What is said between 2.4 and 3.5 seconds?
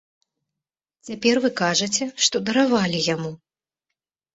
даравалі яму.